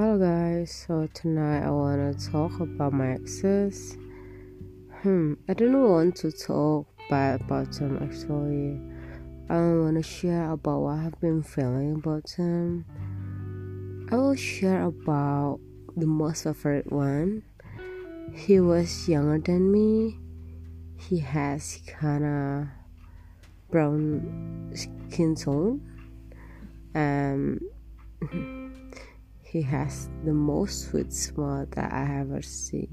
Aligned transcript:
Hello 0.00 0.16
guys, 0.16 0.72
so 0.72 1.06
tonight 1.12 1.62
I 1.62 1.70
wanna 1.70 2.14
talk 2.14 2.58
about 2.58 2.94
my 2.94 3.12
exes. 3.12 3.98
Hmm, 5.02 5.34
I 5.46 5.52
don't 5.52 5.90
want 5.90 6.16
to 6.24 6.32
talk 6.32 6.86
bad 7.10 7.42
about 7.42 7.72
them 7.72 7.98
actually. 8.00 8.80
I 9.50 9.60
don't 9.60 9.84
wanna 9.84 10.02
share 10.02 10.52
about 10.52 10.80
what 10.80 11.00
I've 11.00 11.20
been 11.20 11.42
feeling 11.42 11.96
about 11.96 12.24
them. 12.38 12.86
I 14.10 14.16
will 14.16 14.36
share 14.36 14.84
about 14.84 15.60
the 15.94 16.06
most 16.06 16.44
favorite 16.44 16.90
one. 16.90 17.42
He 18.32 18.58
was 18.58 19.06
younger 19.06 19.38
than 19.38 19.70
me. 19.70 20.18
He 20.96 21.18
has 21.18 21.78
kinda 21.86 22.72
brown 23.70 24.72
skin 24.72 25.34
tone. 25.34 25.82
Um 26.94 27.60
he 29.50 29.62
has 29.62 30.08
the 30.24 30.32
most 30.32 30.90
sweet 30.90 31.12
smile 31.12 31.66
that 31.72 31.92
I 31.92 32.20
ever 32.20 32.40
see. 32.40 32.88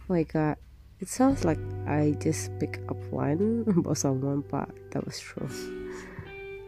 Oh 0.00 0.14
my 0.14 0.22
god, 0.22 0.56
it 0.98 1.08
sounds 1.08 1.44
like 1.44 1.58
I 1.86 2.16
just 2.18 2.58
picked 2.58 2.88
up 2.88 2.96
one 3.12 3.64
about 3.68 3.98
someone, 4.04 4.44
but 4.48 4.70
that 4.92 5.04
was 5.04 5.20
true. 5.20 5.48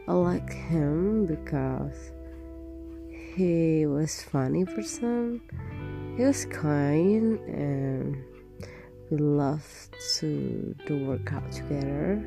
I 0.06 0.12
like 0.12 0.52
him 0.52 1.24
because 1.24 2.12
he 3.08 3.86
was 3.86 4.22
funny 4.22 4.66
person. 4.66 5.40
He 6.18 6.24
was 6.24 6.44
kind 6.44 7.40
and 7.48 8.22
we 9.10 9.16
loved 9.16 9.96
to 10.18 10.76
do 10.86 11.06
workout 11.06 11.50
together 11.50 12.22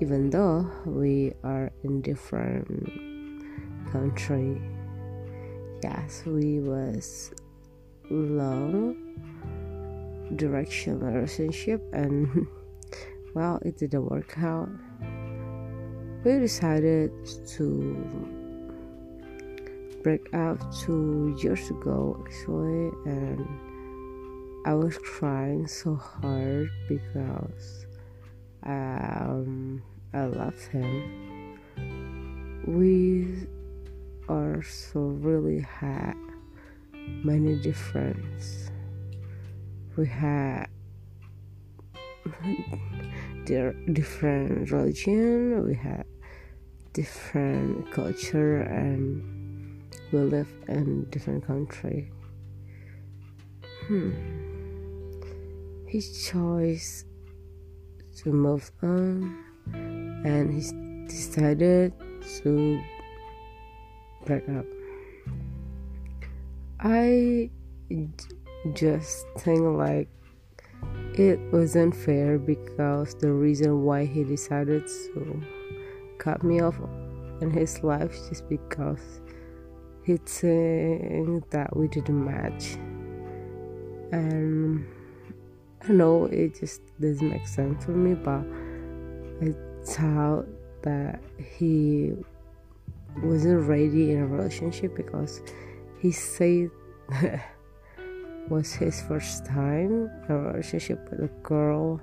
even 0.00 0.28
though 0.30 0.68
we 0.84 1.32
are 1.44 1.70
in 1.84 2.00
different 2.00 2.90
country 3.92 4.60
yes 5.84 6.22
we 6.24 6.60
was 6.60 7.30
long 8.08 8.96
direction 10.36 10.98
relationship 10.98 11.82
and 11.92 12.46
well 13.34 13.60
it 13.66 13.76
didn't 13.76 14.06
work 14.08 14.32
out. 14.38 14.70
We 16.24 16.38
decided 16.38 17.12
to 17.56 17.68
break 20.02 20.32
up 20.32 20.56
two 20.82 21.36
years 21.42 21.68
ago 21.68 22.16
actually 22.22 22.88
and 23.04 23.46
i 24.64 24.72
was 24.72 24.96
crying 24.98 25.66
so 25.66 25.94
hard 25.96 26.70
because 26.88 27.86
um, 28.64 29.82
i 30.14 30.24
love 30.24 30.60
him. 30.68 30.94
We 32.66 33.46
are 34.28 34.62
so 34.62 35.00
really 35.00 35.60
had 35.60 36.14
many 36.96 37.56
difference. 37.56 38.70
We 39.96 40.06
had 40.06 40.66
different 43.44 44.70
religion, 44.70 45.64
we 45.66 45.74
had 45.74 46.06
different 46.92 47.90
culture, 47.92 48.62
and 48.62 49.84
we 50.12 50.18
live 50.20 50.48
in 50.68 51.04
different 51.10 51.46
country. 51.46 52.10
Hmm. 53.86 54.12
His 55.86 56.26
choice 56.26 57.04
to 58.22 58.32
move 58.32 58.70
on, 58.82 59.36
and 60.24 60.50
he 60.52 61.06
decided 61.06 61.92
to 62.42 62.80
break 64.24 64.48
up. 64.48 64.66
I 66.80 67.50
just 68.72 69.26
think 69.38 69.60
like 69.60 70.08
it 71.14 71.38
wasn't 71.52 71.94
fair 71.94 72.38
because 72.38 73.14
the 73.14 73.32
reason 73.32 73.84
why 73.84 74.04
he 74.04 74.24
decided 74.24 74.86
to 74.86 75.42
cut 76.18 76.42
me 76.42 76.60
off 76.60 76.78
in 77.40 77.50
his 77.50 77.82
life 77.82 78.12
just 78.28 78.48
because 78.48 79.20
he 80.04 80.16
think 80.16 81.48
that 81.50 81.74
we 81.76 81.88
didn't 81.88 82.24
match 82.24 82.74
and 84.12 84.86
I 85.88 85.92
know 85.92 86.24
it 86.26 86.58
just 86.58 86.82
doesn't 87.00 87.28
make 87.28 87.46
sense 87.46 87.84
for 87.84 87.92
me 87.92 88.14
but 88.14 88.44
I 89.42 89.54
thought 89.84 90.46
that 90.82 91.22
he 91.58 92.12
wasn't 93.22 93.68
ready 93.68 94.12
in 94.12 94.22
a 94.22 94.26
relationship 94.26 94.96
because 94.96 95.42
he 95.98 96.10
said 96.10 96.70
was 98.48 98.72
his 98.72 99.02
first 99.02 99.46
time 99.46 100.10
in 100.28 100.34
a 100.34 100.38
relationship 100.38 101.08
with 101.10 101.20
a 101.20 101.32
girl 101.42 102.00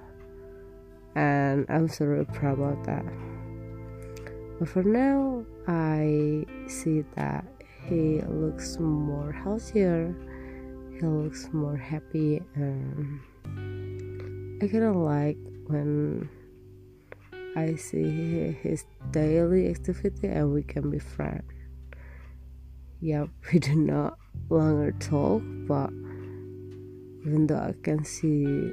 and 1.15 1.65
I'm 1.69 1.87
so 1.87 2.05
really 2.05 2.25
proud 2.25 2.57
about 2.57 2.83
that. 2.85 3.05
But 4.59 4.69
for 4.69 4.83
now 4.83 5.45
I 5.67 6.45
see 6.67 7.03
that 7.15 7.45
he 7.87 8.21
looks 8.21 8.77
more 8.79 9.31
healthier, 9.31 10.15
he 10.93 11.05
looks 11.05 11.49
more 11.51 11.75
happy 11.75 12.41
and 12.55 13.19
I 14.61 14.67
kinda 14.67 14.91
like 14.93 15.37
when 15.67 16.29
I 17.55 17.75
see 17.75 18.55
his 18.61 18.85
daily 19.11 19.69
activity 19.69 20.27
and 20.27 20.53
we 20.53 20.63
can 20.63 20.89
be 20.89 20.99
friends. 20.99 21.51
Yeah, 23.01 23.25
we 23.51 23.59
do 23.59 23.75
not 23.75 24.17
longer 24.49 24.91
talk, 24.93 25.41
but 25.67 25.89
even 27.25 27.47
though 27.47 27.57
I 27.57 27.73
can 27.83 28.05
see 28.05 28.71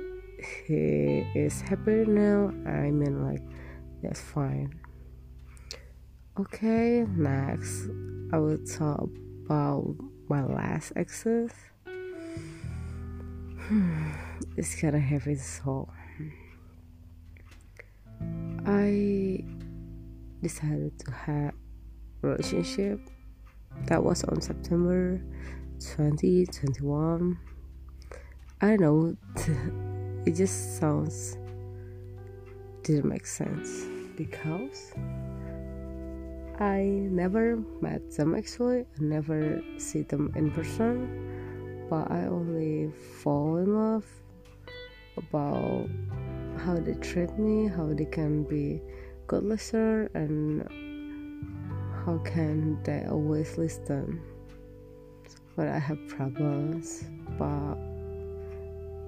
he 0.67 1.27
is 1.35 1.61
happy 1.61 2.05
now, 2.07 2.53
I 2.67 2.91
mean, 2.91 3.25
like, 3.25 3.43
that's 4.03 4.21
fine. 4.21 4.79
Okay, 6.39 7.05
next, 7.17 7.89
I 8.33 8.39
will 8.39 8.59
talk 8.65 9.11
about 9.45 9.97
my 10.29 10.45
last 10.45 10.93
exes. 10.95 11.51
it's 14.57 14.81
kind 14.81 14.95
of 14.95 15.03
heavy, 15.03 15.35
so 15.35 15.89
I 18.89 19.45
decided 20.41 20.99
to 21.01 21.11
have 21.11 21.53
relationship 22.23 22.99
that 23.85 24.03
was 24.03 24.25
on 24.25 24.41
September 24.41 25.21
2021. 25.79 27.39
I 28.63 28.67
don't 28.67 28.81
know 28.81 29.17
it 30.27 30.33
just 30.33 30.79
sounds 30.79 31.37
didn't 32.83 33.05
make 33.11 33.27
sense 33.27 33.85
because 34.17 34.95
I 36.59 36.81
never 37.13 37.59
met 37.83 38.11
them 38.17 38.35
actually. 38.35 38.81
I 38.81 39.01
never 39.01 39.63
see 39.77 40.01
them 40.01 40.33
in 40.35 40.51
person, 40.51 41.85
but 41.91 42.11
I 42.11 42.25
only 42.25 42.91
fall 43.23 43.59
in 43.59 43.77
love 43.77 44.07
about 45.19 45.91
how 46.59 46.77
they 46.77 46.95
treat 46.95 47.39
me, 47.39 47.69
how 47.69 47.93
they 47.95 48.05
can 48.05 48.43
be 48.45 48.83
good 49.27 49.45
listener, 49.45 50.11
and 50.15 50.63
how 52.05 52.19
can 52.25 52.83
they 52.83 53.05
always 53.09 53.57
listen 53.59 54.21
when 55.55 55.69
I 55.69 55.79
have 55.79 55.99
problems. 56.09 57.05
But 57.39 57.77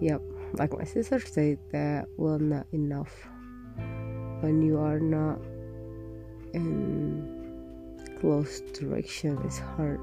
yep, 0.00 0.20
like 0.54 0.76
my 0.76 0.84
sister 0.84 1.20
said, 1.20 1.58
that 1.72 2.06
will 2.16 2.38
not 2.38 2.66
enough 2.72 3.28
when 4.40 4.62
you 4.62 4.78
are 4.78 5.00
not 5.00 5.38
in 6.52 7.40
close 8.20 8.60
direction. 8.72 9.38
It's 9.44 9.58
hard 9.58 10.00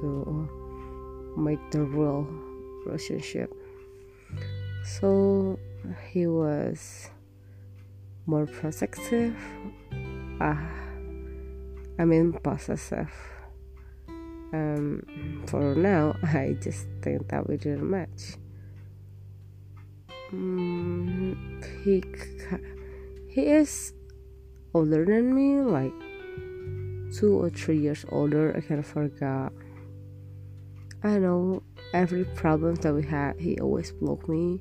to 0.00 1.34
make 1.36 1.60
the 1.70 1.82
real 1.82 2.26
relationship. 2.84 3.52
So 4.84 5.58
he 6.10 6.26
was 6.26 7.10
more 8.26 8.46
protective. 8.46 9.36
Uh, 10.40 10.54
I 11.98 12.04
mean, 12.04 12.32
possessive. 12.32 13.10
Um, 14.52 15.44
for 15.46 15.74
now, 15.74 16.16
I 16.22 16.56
just 16.60 16.86
think 17.02 17.28
that 17.28 17.48
we 17.48 17.56
didn't 17.56 17.88
match. 17.88 18.36
Um, 20.32 21.62
he 21.84 22.04
he 23.30 23.46
is 23.46 23.94
older 24.74 25.04
than 25.04 25.34
me, 25.34 25.60
like 25.62 25.92
two 27.14 27.32
or 27.32 27.50
three 27.50 27.78
years 27.78 28.04
older. 28.10 28.54
I 28.56 28.60
kind 28.60 28.80
of 28.80 28.86
forgot. 28.86 29.52
I 31.02 31.18
know 31.18 31.62
every 31.94 32.24
problem 32.24 32.74
that 32.76 32.92
we 32.92 33.04
had, 33.04 33.40
he 33.40 33.58
always 33.58 33.92
blocked 33.92 34.28
me 34.28 34.60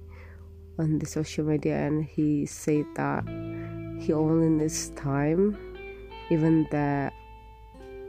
on 0.80 1.00
the 1.00 1.06
social 1.06 1.46
media 1.46 1.76
and 1.76 2.06
he 2.06 2.46
said 2.46 2.86
that 2.96 3.24
he 4.00 4.14
only 4.14 4.50
needs 4.50 4.90
time 4.90 5.58
even 6.30 6.68
that 6.72 7.14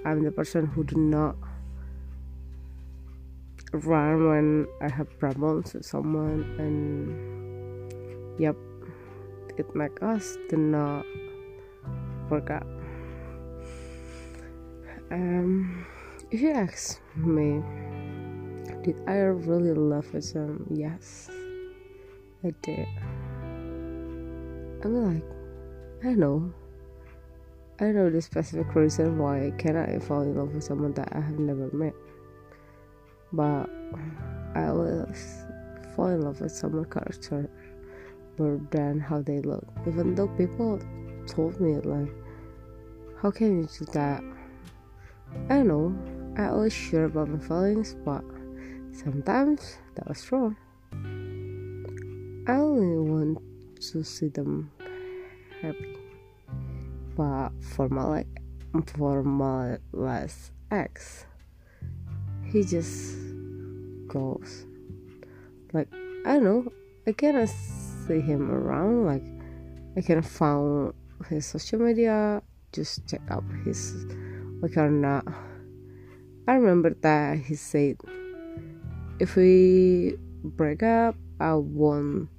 i'm 0.05 0.23
the 0.23 0.31
person 0.31 0.67
who 0.67 0.85
do 0.85 0.97
not 0.97 1.35
run 3.73 4.29
when 4.29 4.67
I 4.81 4.89
have 4.89 5.19
problems 5.19 5.75
with 5.75 5.85
someone, 5.85 6.45
and 6.59 8.41
yep, 8.41 8.57
it 9.57 9.75
make 9.75 10.03
us 10.03 10.37
to 10.51 10.57
not 10.57 11.05
work 12.31 12.51
out. 12.51 12.67
Um, 15.11 15.87
if 16.31 16.41
you 16.41 16.51
ask 16.51 17.01
me, 17.17 17.63
did 18.83 19.01
I 19.07 19.17
really 19.17 19.73
love 19.73 20.07
him? 20.13 20.67
Yes, 20.71 21.31
I 22.45 22.55
did. 22.63 22.87
I'm 24.85 24.95
like, 24.95 25.25
I 26.05 26.15
know. 26.15 26.55
I 27.81 27.87
know 27.87 28.11
the 28.11 28.23
specific 28.23 28.73
reason 28.77 29.19
why 29.19 29.47
I 29.47 29.51
cannot 29.51 30.03
fall 30.05 30.23
in 30.23 30.37
love 30.37 30.55
with 30.55 30.63
someone 30.63 30.93
that 30.95 31.09
I 31.11 31.21
have 31.21 31.39
never 31.39 31.69
met. 31.73 31.95
But 33.33 33.69
I 34.55 34.69
always 34.69 35.45
fall 35.97 36.09
in 36.09 36.23
love 36.23 36.41
with 36.41 36.53
someone's 36.53 36.93
character 36.93 37.51
more 38.39 38.61
than 38.71 39.01
how 39.01 39.21
they 39.21 39.41
look. 39.41 39.67
Even 39.87 40.15
though 40.15 40.29
people 40.29 40.81
told 41.27 41.61
me 41.61 41.75
like, 41.75 42.13
how 43.21 43.33
can 43.33 43.63
you 43.63 43.69
do 43.79 43.85
that? 43.93 44.23
I 45.51 45.63
know. 45.63 45.93
I 46.37 46.51
always 46.51 46.73
sure 46.73 47.07
about 47.07 47.29
my 47.29 47.41
feelings, 47.41 47.97
but 48.05 48.23
sometimes 48.93 49.79
that 49.97 50.07
was 50.09 50.31
wrong. 50.31 50.57
I 52.49 52.57
only 52.57 52.97
want 52.97 53.45
to 53.93 54.03
see 54.03 54.29
them 54.29 54.73
happy. 55.61 55.99
But 57.15 57.51
for 57.61 57.91
my 57.91 58.25
for 58.97 59.23
my 59.23 59.77
last 59.93 60.53
ex, 60.71 61.27
he 62.49 62.65
just 62.65 63.21
goes 64.09 64.65
like 65.75 65.93
I 66.25 66.41
don't 66.41 66.45
know. 66.45 66.73
I 67.07 67.13
cannot 67.13 67.51
see 67.51 68.21
him 68.21 68.51
around. 68.51 69.05
Like 69.05 69.29
I 69.95 70.01
can 70.01 70.23
find 70.23 70.95
his 71.29 71.45
social 71.45 71.81
media, 71.81 72.41
just 72.73 73.07
check 73.07 73.21
up 73.31 73.45
his 73.67 73.93
like 74.63 74.79
or 74.79 74.89
not. 74.89 75.29
I 76.49 76.55
remember 76.55 76.97
that 77.03 77.41
he 77.41 77.57
said, 77.57 78.01
if 79.21 79.37
we 79.37 80.17
break 80.43 80.83
up, 80.83 81.15
I 81.39 81.53
won't 81.53 82.31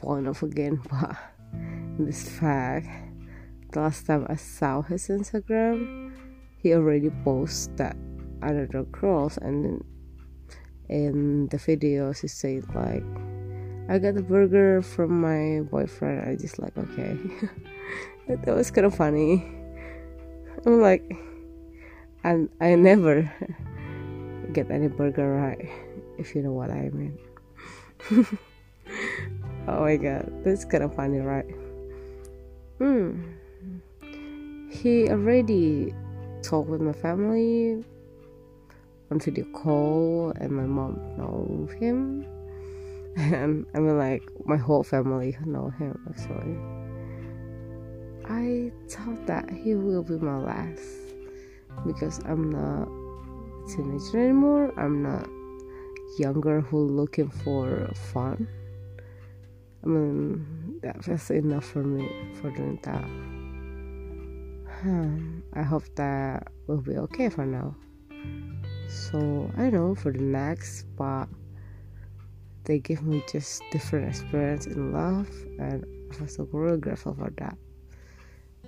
fall 0.00 0.16
in 0.16 0.24
love 0.24 0.42
again. 0.42 0.80
But 0.90 2.06
this 2.06 2.28
fact, 2.28 2.88
the 3.72 3.80
last 3.80 4.06
time 4.06 4.26
I 4.28 4.36
saw 4.36 4.82
his 4.82 5.08
Instagram, 5.08 6.12
he 6.56 6.74
already 6.74 7.10
posted 7.24 7.76
that 7.78 7.96
another 8.42 8.84
girls 8.84 9.36
and 9.36 9.84
in 10.88 11.46
the 11.48 11.56
videos 11.56 12.20
he 12.20 12.28
said 12.28 12.64
like 12.74 13.04
I 13.88 13.98
got 13.98 14.14
the 14.14 14.22
burger 14.22 14.82
from 14.82 15.20
my 15.20 15.62
boyfriend. 15.62 16.28
I 16.28 16.36
just 16.36 16.58
like 16.58 16.76
okay. 16.78 17.18
that 18.28 18.54
was 18.54 18.70
kind 18.70 18.86
of 18.86 18.94
funny. 18.94 19.44
I'm 20.64 20.80
like 20.80 21.02
and 22.22 22.48
I 22.60 22.74
never 22.76 23.22
get 24.52 24.70
any 24.70 24.88
burger 24.88 25.34
right, 25.34 25.68
if 26.18 26.34
you 26.34 26.42
know 26.42 26.52
what 26.52 26.70
I 26.70 26.90
mean. 26.90 27.18
Oh 29.78 29.82
my 29.82 29.96
god, 29.96 30.30
that's 30.44 30.64
kind 30.64 30.84
of 30.84 30.94
funny, 30.94 31.18
right? 31.18 31.46
Hmm. 32.78 33.20
He 34.70 35.08
already 35.08 35.94
talked 36.42 36.68
with 36.68 36.80
my 36.80 36.92
family 36.92 37.84
on 39.10 39.20
video 39.20 39.44
call, 39.52 40.32
and 40.36 40.50
my 40.52 40.64
mom 40.64 40.98
knows 41.16 41.72
him, 41.72 42.26
and 43.16 43.66
I 43.74 43.78
mean 43.78 43.98
like 43.98 44.22
my 44.44 44.56
whole 44.56 44.82
family 44.82 45.36
know 45.44 45.70
him 45.70 45.98
actually. 46.08 46.56
I 48.30 48.70
thought 48.88 49.26
that 49.26 49.50
he 49.50 49.74
will 49.74 50.04
be 50.04 50.14
my 50.18 50.38
last 50.38 50.86
because 51.84 52.20
I'm 52.24 52.50
not 52.50 52.86
a 52.86 53.76
teenager 53.76 54.18
anymore. 54.22 54.72
I'm 54.78 55.02
not 55.02 55.28
younger 56.18 56.60
who 56.60 56.86
looking 56.86 57.28
for 57.28 57.90
fun. 58.12 58.46
I 59.82 59.86
mean, 59.86 60.78
that's 60.82 61.30
enough 61.30 61.64
for 61.64 61.82
me 61.82 62.08
for 62.40 62.50
doing 62.50 62.78
that. 62.82 63.04
Hmm, 64.80 65.40
I 65.54 65.62
hope 65.62 65.84
that 65.96 66.48
will 66.66 66.80
be 66.80 66.96
okay 66.96 67.28
for 67.28 67.46
now. 67.46 67.74
So 68.88 69.50
I 69.56 69.70
know 69.70 69.94
for 69.94 70.12
the 70.12 70.22
next 70.22 70.84
part, 70.96 71.28
they 72.64 72.78
give 72.78 73.02
me 73.02 73.22
just 73.30 73.62
different 73.70 74.08
experience 74.08 74.66
in 74.66 74.92
love, 74.92 75.28
and 75.58 75.84
I'm 76.18 76.28
so 76.28 76.48
really 76.52 76.78
grateful 76.78 77.14
for 77.14 77.30
that. 77.38 77.56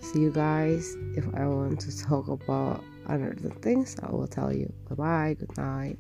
See 0.00 0.20
you 0.20 0.31
guys. 0.31 0.97
If 1.17 1.26
I 1.35 1.47
want 1.47 1.81
to 1.81 2.05
talk 2.05 2.29
about 2.29 2.82
other 3.06 3.35
things, 3.61 3.97
I 4.03 4.11
will 4.11 4.26
tell 4.26 4.53
you. 4.53 4.73
Bye 4.88 4.94
bye. 4.94 5.37
Good 5.38 5.56
night. 5.56 5.99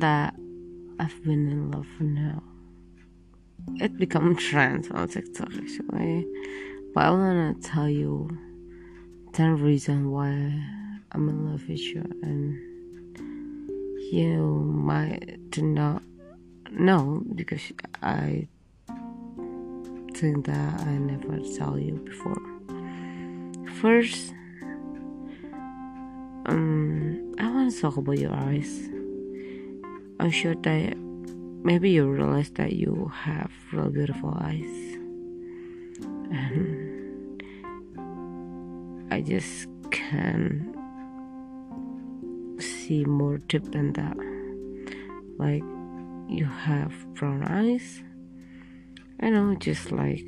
That 0.00 0.34
I've 0.98 1.22
been 1.24 1.48
in 1.48 1.70
love 1.70 1.86
for 1.96 2.04
now. 2.04 2.42
It 3.76 3.96
become 3.96 4.36
trend 4.36 4.88
on 4.92 5.08
TikTok 5.08 5.48
actually. 5.54 6.26
But 6.94 7.04
I 7.04 7.10
wanna 7.10 7.54
tell 7.62 7.88
you 7.88 8.28
ten 9.32 9.56
reasons 9.62 10.06
why 10.06 10.28
I'm 11.12 11.28
in 11.28 11.50
love 11.50 11.68
with 11.68 11.80
you 11.80 12.02
and 12.22 12.58
you 14.12 14.72
might 14.74 15.38
not 15.56 16.02
know 16.70 17.22
because 17.34 17.72
I 18.02 18.48
think 20.14 20.46
that 20.46 20.80
I 20.80 20.98
never 20.98 21.38
tell 21.56 21.78
you 21.78 21.94
before. 22.04 22.36
First, 23.80 24.34
um, 26.46 27.34
I 27.38 27.50
want 27.50 27.72
to 27.72 27.80
talk 27.80 27.96
about 27.96 28.18
your 28.18 28.32
eyes. 28.32 28.88
I'm 30.20 30.30
sure 30.30 30.54
that 30.54 30.98
maybe 31.64 31.88
you 31.90 32.06
realize 32.06 32.50
that 32.50 32.74
you 32.74 33.10
have 33.14 33.50
really 33.72 33.90
beautiful 33.90 34.36
eyes 34.38 34.90
and 36.30 37.42
I 39.10 39.22
just 39.22 39.66
can 39.90 40.76
see 42.58 43.06
more 43.06 43.38
deep 43.38 43.72
than 43.72 43.94
that. 43.94 44.16
Like 45.38 45.62
you 46.28 46.44
have 46.44 46.92
brown 47.14 47.42
eyes. 47.44 48.02
I 49.20 49.30
know, 49.30 49.54
just 49.54 49.90
like 49.90 50.24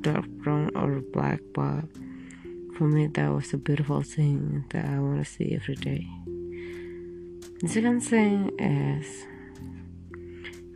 dark 0.00 0.26
brown 0.26 0.74
or 0.74 1.02
black, 1.12 1.40
but 1.54 1.84
for 2.76 2.88
me, 2.88 3.06
that 3.06 3.28
was 3.32 3.52
a 3.52 3.58
beautiful 3.58 4.02
thing 4.02 4.64
that 4.70 4.84
I 4.86 4.98
want 4.98 5.24
to 5.24 5.24
see 5.24 5.54
every 5.54 5.76
day. 5.76 6.06
The 7.60 7.68
second 7.68 8.00
thing 8.02 8.52
is 8.60 9.26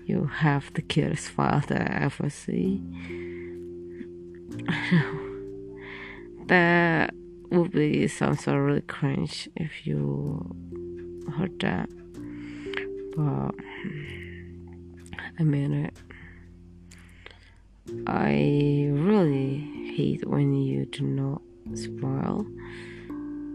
you 0.05 0.27
have 0.27 0.75
the 0.75 0.83
cutest 0.83 1.29
father 1.29 1.77
I 1.77 2.05
ever 2.07 2.29
see 2.29 2.83
that 6.47 7.15
would 7.51 7.71
be 7.71 8.09
sounds 8.09 8.43
so 8.45 8.57
really 8.57 8.81
cringe 8.81 9.49
if 9.55 9.87
you 9.87 10.45
heard 11.37 11.61
that. 11.61 11.89
But 13.17 13.55
I 15.39 15.45
mean 15.45 15.85
it. 15.85 15.97
I 18.09 18.89
really 18.91 19.93
hate 19.95 20.27
when 20.27 20.53
you 20.55 20.87
do 20.87 21.05
not 21.05 21.43
smile 21.75 22.45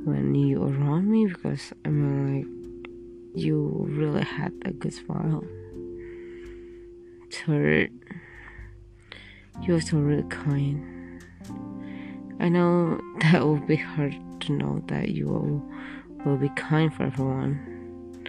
when 0.05 0.33
you 0.33 0.63
around 0.63 1.11
me 1.11 1.25
because 1.25 1.73
I 1.83 1.89
mean 1.89 2.37
like 2.37 2.56
you 3.33 3.85
really 3.89 4.23
had 4.23 4.53
a 4.65 4.71
good 4.71 4.93
smile. 4.93 5.43
Third, 7.31 7.91
you're 9.61 9.81
so 9.81 9.97
really 9.97 10.27
kind. 10.29 11.23
I 12.39 12.49
know 12.49 12.99
that 13.21 13.45
will 13.45 13.59
be 13.59 13.75
hard 13.75 14.15
to 14.41 14.53
know 14.53 14.83
that 14.87 15.09
you 15.09 15.27
will, 15.27 15.63
will 16.25 16.37
be 16.37 16.49
kind 16.49 16.93
for 16.93 17.03
everyone, 17.03 18.21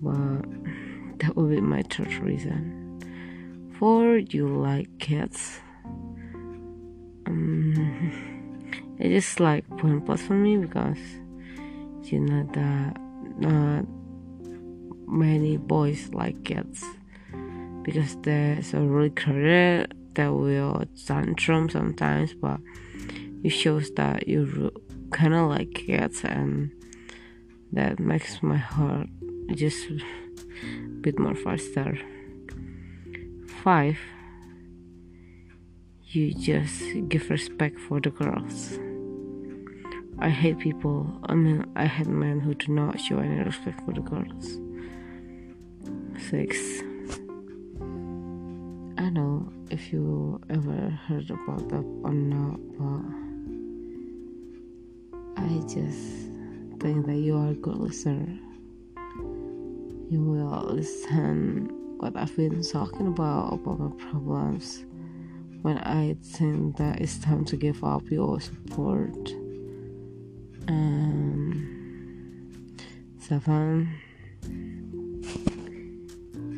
but 0.00 1.18
that 1.20 1.36
will 1.36 1.48
be 1.48 1.60
my 1.60 1.82
third 1.82 2.12
reason. 2.14 2.80
For 3.78 4.18
you 4.18 4.48
like 4.48 4.98
cats, 4.98 5.60
um, 7.26 8.94
it 8.98 9.10
is 9.10 9.40
like 9.40 9.68
point 9.78 10.06
plus 10.06 10.22
for 10.22 10.34
me 10.34 10.56
because 10.56 10.98
you 12.02 12.20
know 12.20 12.48
that 12.52 12.96
not 13.38 13.84
many 15.06 15.56
boys 15.56 16.08
like 16.12 16.44
kids 16.44 16.84
because 17.82 18.16
there's 18.22 18.72
a 18.74 18.80
really 18.80 19.10
crowded 19.10 19.92
that 20.14 20.28
will 20.28 20.84
tantrum 21.06 21.68
sometimes 21.68 22.34
but 22.34 22.60
it 23.42 23.50
shows 23.50 23.90
that 23.94 24.26
you 24.26 24.70
kind 25.10 25.34
of 25.34 25.48
like 25.48 25.74
kids 25.74 26.22
and 26.24 26.70
that 27.72 27.98
makes 27.98 28.42
my 28.42 28.56
heart 28.56 29.08
just 29.54 29.86
a 29.90 30.00
bit 31.00 31.18
more 31.18 31.34
faster 31.34 31.98
five 33.62 33.98
you 36.04 36.32
just 36.34 36.82
give 37.08 37.28
respect 37.28 37.78
for 37.78 38.00
the 38.00 38.10
girls 38.10 38.78
I 40.18 40.30
hate 40.30 40.58
people. 40.58 41.06
I 41.24 41.34
mean, 41.34 41.66
I 41.74 41.86
hate 41.86 42.06
men 42.06 42.40
who 42.40 42.54
do 42.54 42.72
not 42.72 43.00
show 43.00 43.18
any 43.18 43.42
respect 43.42 43.80
for 43.84 43.92
the 43.92 44.00
girls. 44.00 44.58
Six. 46.18 46.80
I 48.96 49.10
know 49.10 49.52
if 49.70 49.92
you 49.92 50.40
ever 50.48 50.90
heard 51.06 51.30
about 51.30 51.68
that 51.68 51.84
or 52.02 52.12
not, 52.12 52.58
but 52.78 53.04
I 55.36 55.60
just 55.68 56.30
think 56.80 57.06
that 57.06 57.16
you 57.16 57.36
are 57.36 57.48
a 57.48 57.54
good 57.54 57.76
listener. 57.76 58.38
You 60.08 60.22
will 60.22 60.74
listen 60.74 61.68
what 61.98 62.16
I've 62.16 62.34
been 62.36 62.62
talking 62.62 63.06
about 63.08 63.54
about 63.54 63.80
my 63.80 63.90
problems. 64.10 64.84
When 65.62 65.78
I 65.78 66.16
think 66.22 66.76
that 66.76 67.00
it's 67.00 67.18
time 67.18 67.44
to 67.46 67.56
give 67.56 67.82
up 67.82 68.10
your 68.10 68.40
support 68.40 69.32
um, 70.68 71.96
seven 73.18 73.94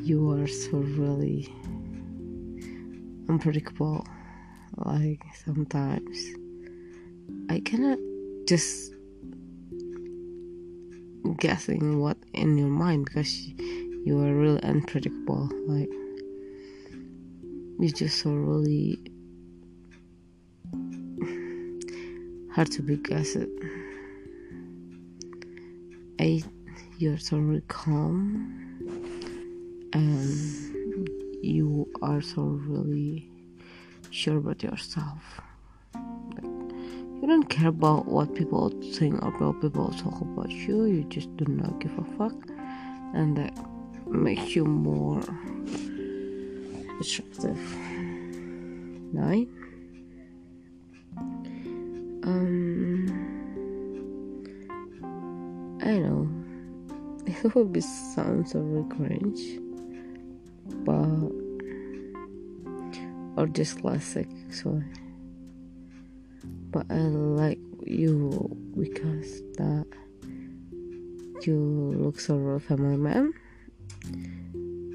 you 0.06 0.30
are 0.30 0.46
so 0.46 0.78
really 0.78 1.52
unpredictable. 3.28 4.06
Like 4.76 5.22
sometimes 5.44 6.18
i 7.48 7.60
cannot 7.60 7.98
just 8.46 8.92
guessing 11.38 11.98
what 12.00 12.16
in 12.34 12.56
your 12.56 12.68
mind 12.68 13.04
because 13.06 13.34
you 14.04 14.20
are 14.20 14.32
really 14.32 14.62
unpredictable. 14.62 15.50
Like 15.66 15.90
you 17.80 17.90
just 17.90 18.20
so 18.20 18.30
really 18.30 18.98
hard 22.54 22.70
to 22.72 22.82
be 22.82 22.96
guessed. 22.96 23.38
I 26.20 26.44
you're 26.98 27.18
so 27.18 27.38
really 27.38 27.62
calm 27.66 28.66
and 29.96 31.42
you 31.42 31.88
are 32.02 32.20
so 32.20 32.42
really 32.42 33.30
sure 34.10 34.36
about 34.36 34.62
yourself. 34.62 35.40
You 35.94 37.26
don't 37.26 37.48
care 37.48 37.68
about 37.68 38.06
what 38.06 38.34
people 38.34 38.68
think 38.92 39.22
or 39.22 39.30
what 39.30 39.62
people 39.62 39.88
talk 39.92 40.20
about 40.20 40.50
you 40.50 40.84
you 40.84 41.04
just 41.04 41.34
do 41.38 41.46
not 41.46 41.80
give 41.80 41.96
a 41.98 42.04
fuck 42.18 42.36
and 43.14 43.36
that 43.38 43.54
makes 44.06 44.54
you 44.54 44.64
more 44.66 45.22
attractive. 47.00 47.58
Nine 49.12 49.48
um 52.22 53.06
I 55.82 55.98
know. 55.98 56.28
It 57.44 57.54
would 57.54 57.72
be 57.72 57.80
sounds 57.80 58.52
so 58.52 58.86
cringe, 58.88 59.60
but 60.86 61.32
or 63.36 63.46
just 63.48 63.80
classic 63.80 64.28
so. 64.50 64.80
But 66.70 66.86
I 66.90 66.98
like 66.98 67.58
you 67.84 68.56
because 68.78 69.42
that 69.58 69.86
you 71.42 71.56
look 71.98 72.18
so 72.18 72.36
real 72.36 72.60
family 72.60 72.96
man. 72.96 73.32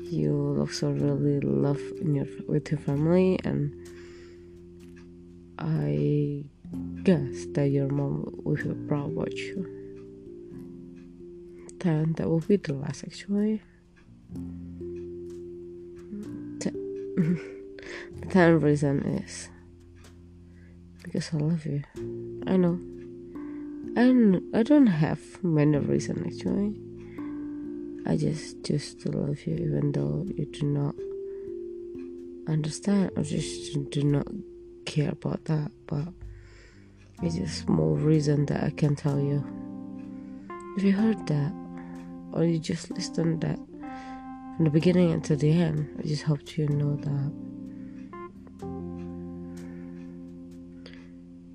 You 0.09 0.33
look 0.57 0.71
so 0.71 0.91
really 0.91 1.39
love 1.41 1.81
in 2.01 2.15
your 2.15 2.27
with 2.47 2.71
your 2.71 2.79
family 2.79 3.39
and 3.43 3.75
I 5.59 6.45
guess 7.03 7.45
that 7.53 7.69
your 7.69 7.87
mom 7.89 8.41
will 8.43 8.55
feel 8.55 8.75
proud 8.87 9.11
about 9.11 9.33
you. 9.33 9.77
10 11.79 12.13
that 12.13 12.29
will 12.29 12.39
be 12.41 12.57
the 12.57 12.73
last 12.73 13.03
actually 13.03 13.61
the 17.21 18.25
10th 18.27 18.63
reason 18.63 19.01
is 19.23 19.49
because 21.03 21.33
I 21.33 21.37
love 21.37 21.65
you. 21.65 21.83
I 22.47 22.57
know. 22.57 22.79
And 23.95 24.41
I 24.55 24.63
don't 24.63 24.87
have 24.87 25.19
many 25.43 25.77
reasons 25.77 26.25
actually. 26.25 26.75
I 28.05 28.17
just 28.17 28.63
choose 28.63 28.95
to 28.95 29.11
love 29.11 29.45
you 29.45 29.55
even 29.55 29.91
though 29.91 30.25
you 30.35 30.45
do 30.45 30.65
not 30.65 30.95
understand. 32.47 33.11
Or 33.15 33.23
just 33.23 33.89
do 33.89 34.03
not 34.03 34.27
care 34.85 35.09
about 35.09 35.45
that 35.45 35.71
but 35.87 36.07
it's 37.21 37.35
just 37.35 37.69
more 37.69 37.95
reason 37.95 38.45
that 38.47 38.63
I 38.63 38.71
can 38.71 38.95
tell 38.95 39.19
you. 39.19 39.45
If 40.77 40.83
you 40.83 40.93
heard 40.93 41.27
that 41.27 41.53
or 42.33 42.45
you 42.45 42.57
just 42.59 42.89
listened 42.91 43.41
that 43.41 43.59
from 44.61 44.65
the 44.65 44.79
beginning 44.79 45.11
until 45.11 45.37
the 45.37 45.49
end. 45.49 45.89
I 45.97 46.03
just 46.03 46.21
hope 46.21 46.55
you 46.55 46.67
know 46.67 46.95
that 46.97 47.31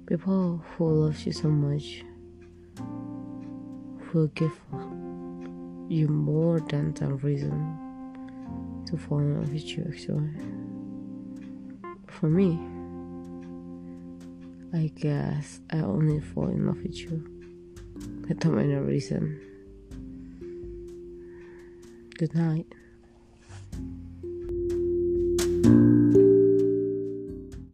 people 0.08 0.60
who 0.70 1.04
love 1.04 1.24
you 1.24 1.30
so 1.30 1.48
much 1.48 2.02
will 4.12 4.26
give 4.34 4.58
you 5.88 6.08
more 6.08 6.58
than 6.58 6.96
some 6.96 7.18
reason 7.18 8.82
to 8.86 8.96
fall 8.96 9.20
in 9.20 9.38
love 9.38 9.52
with 9.52 9.64
you 9.66 9.84
actually. 9.88 10.30
For 12.08 12.28
me, 12.28 12.58
I 14.74 14.88
guess 15.00 15.60
I 15.70 15.76
only 15.76 16.18
fall 16.18 16.48
in 16.48 16.66
love 16.66 16.82
with 16.82 16.96
you 16.96 17.24
without 18.28 18.58
any 18.58 18.74
reason. 18.74 19.40
Good 22.18 22.34
night. 22.34 22.66